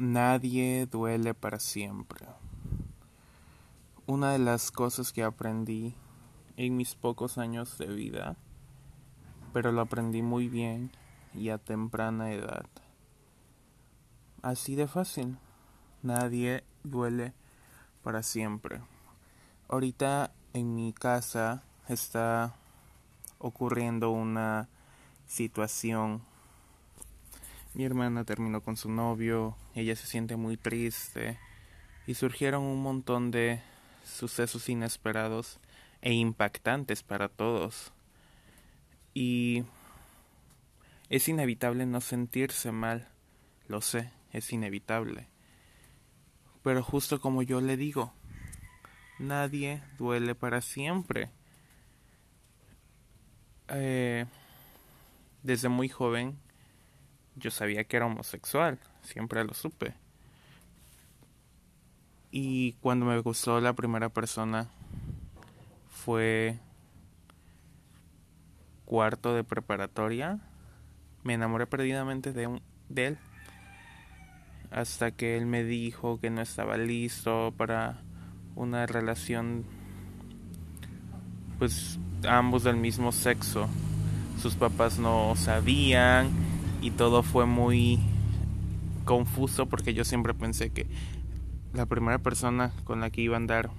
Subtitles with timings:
[0.00, 2.26] Nadie duele para siempre.
[4.06, 5.94] Una de las cosas que aprendí
[6.56, 8.36] en mis pocos años de vida,
[9.52, 10.90] pero lo aprendí muy bien
[11.34, 12.64] y a temprana edad.
[14.40, 15.36] Así de fácil.
[16.02, 17.34] Nadie duele
[18.02, 18.80] para siempre.
[19.68, 22.54] Ahorita en mi casa está
[23.38, 24.70] ocurriendo una
[25.26, 26.22] situación
[27.74, 31.38] mi hermana terminó con su novio, ella se siente muy triste
[32.06, 33.62] y surgieron un montón de
[34.04, 35.60] sucesos inesperados
[36.02, 37.92] e impactantes para todos.
[39.14, 39.64] Y
[41.08, 43.08] es inevitable no sentirse mal,
[43.68, 45.28] lo sé, es inevitable.
[46.62, 48.12] Pero justo como yo le digo,
[49.18, 51.30] nadie duele para siempre.
[53.68, 54.26] Eh,
[55.44, 56.36] desde muy joven
[57.40, 59.94] yo sabía que era homosexual, siempre lo supe.
[62.30, 64.68] Y cuando me gustó la primera persona
[65.88, 66.58] fue
[68.84, 70.38] cuarto de preparatoria,
[71.24, 73.18] me enamoré perdidamente de, de él.
[74.70, 77.98] Hasta que él me dijo que no estaba listo para
[78.54, 79.64] una relación,
[81.58, 83.68] pues ambos del mismo sexo.
[84.40, 86.49] Sus papás no sabían
[86.80, 87.98] y todo fue muy
[89.04, 90.86] confuso porque yo siempre pensé que
[91.72, 93.70] la primera persona con la que iba a andar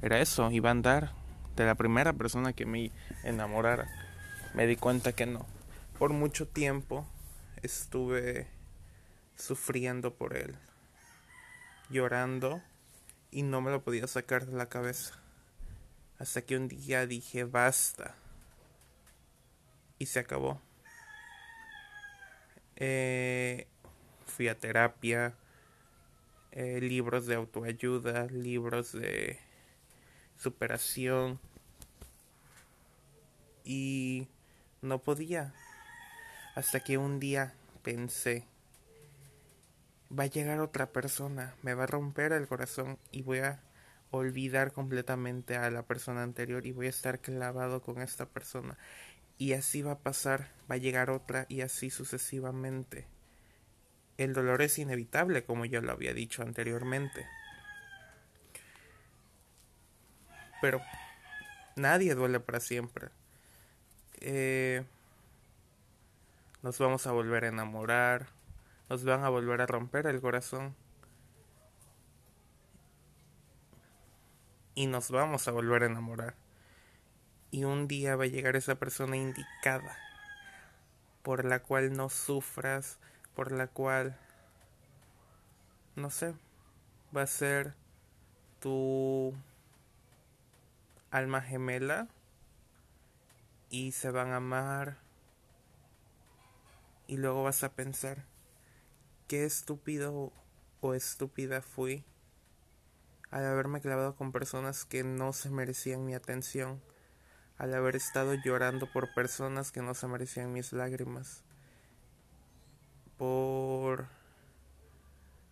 [0.00, 1.12] era eso, iba a andar
[1.56, 2.90] de la primera persona que me
[3.24, 3.88] enamorara.
[4.54, 5.46] Me di cuenta que no.
[5.98, 7.06] Por mucho tiempo
[7.62, 8.48] estuve
[9.36, 10.56] sufriendo por él,
[11.90, 12.60] llorando
[13.30, 15.14] y no me lo podía sacar de la cabeza.
[16.18, 18.14] Hasta que un día dije basta
[19.98, 20.60] y se acabó.
[22.76, 23.66] Eh,
[24.26, 25.34] fui a terapia,
[26.52, 29.38] eh, libros de autoayuda, libros de
[30.36, 31.40] superación
[33.64, 34.28] y
[34.80, 35.54] no podía.
[36.54, 38.44] Hasta que un día pensé,
[40.16, 43.60] va a llegar otra persona, me va a romper el corazón y voy a
[44.10, 48.76] olvidar completamente a la persona anterior y voy a estar clavado con esta persona
[49.42, 53.08] y así va a pasar, va a llegar otra y así sucesivamente.
[54.16, 57.26] El dolor es inevitable, como yo lo había dicho anteriormente.
[60.60, 60.80] Pero
[61.74, 63.08] nadie duele para siempre.
[64.20, 64.84] Eh,
[66.62, 68.28] nos vamos a volver a enamorar,
[68.88, 70.76] nos van a volver a romper el corazón.
[74.76, 76.36] Y nos vamos a volver a enamorar
[77.52, 79.98] y un día va a llegar esa persona indicada
[81.22, 82.98] por la cual no sufras,
[83.36, 84.16] por la cual,
[85.94, 86.34] no sé,
[87.14, 87.74] va a ser
[88.58, 89.34] tu
[91.10, 92.08] alma gemela
[93.68, 94.96] y se van a amar.
[97.06, 98.24] Y luego vas a pensar
[99.28, 100.32] qué estúpido
[100.80, 102.02] o estúpida fui
[103.30, 106.80] al haberme clavado con personas que no se merecían mi atención
[107.62, 111.44] al haber estado llorando por personas que no se merecían mis lágrimas,
[113.16, 114.08] por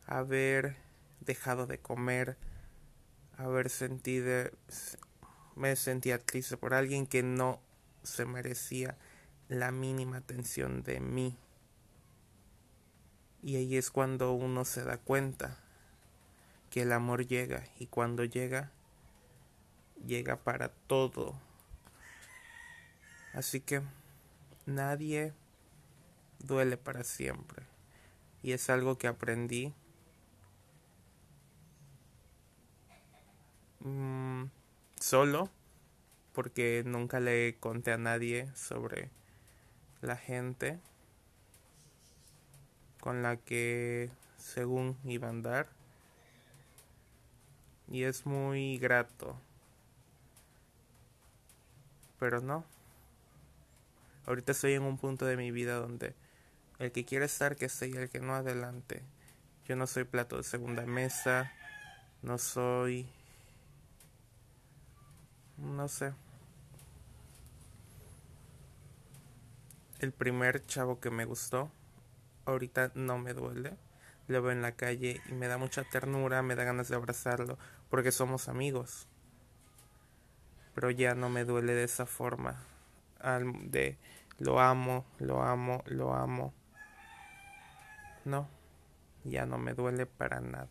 [0.06, 0.74] haber
[1.20, 2.36] dejado de comer,
[3.36, 4.50] haber sentido,
[5.54, 7.60] me sentía triste por alguien que no
[8.02, 8.96] se merecía
[9.48, 11.38] la mínima atención de mí.
[13.40, 15.58] Y ahí es cuando uno se da cuenta
[16.70, 18.72] que el amor llega y cuando llega,
[20.04, 21.38] llega para todo
[23.32, 23.82] Así que
[24.66, 25.32] nadie
[26.40, 27.64] duele para siempre.
[28.42, 29.72] Y es algo que aprendí.
[33.80, 34.44] Mm,
[34.98, 35.48] solo
[36.32, 39.10] porque nunca le conté a nadie sobre
[40.02, 40.78] la gente
[43.00, 45.68] con la que según iba a andar.
[47.88, 49.36] Y es muy grato.
[52.18, 52.64] Pero no
[54.26, 56.14] Ahorita estoy en un punto de mi vida donde
[56.78, 59.02] el que quiere estar, que esté y el que no, adelante.
[59.66, 61.52] Yo no soy plato de segunda mesa,
[62.22, 63.08] no soy...
[65.56, 66.14] No sé.
[69.98, 71.70] El primer chavo que me gustó,
[72.46, 73.76] ahorita no me duele.
[74.28, 77.58] Lo veo en la calle y me da mucha ternura, me da ganas de abrazarlo,
[77.90, 79.06] porque somos amigos.
[80.74, 82.64] Pero ya no me duele de esa forma.
[83.22, 83.98] De
[84.38, 86.52] lo amo, lo amo, lo amo.
[88.24, 88.48] No,
[89.24, 90.68] ya no me duele para nada.